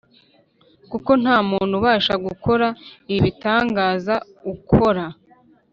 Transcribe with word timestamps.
kuko 0.91 1.11
nta 1.21 1.35
muntu 1.49 1.73
ubasha 1.79 2.13
gukora 2.25 2.67
ibi 3.13 3.19
bitangaza 3.25 4.15
ukora 4.53 5.05